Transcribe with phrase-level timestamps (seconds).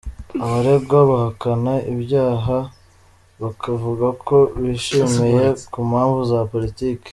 [0.43, 2.57] Abaregwa bahakana ibyaha
[3.43, 7.09] bakavuga ko bishingiye ku mpamvu za politiki.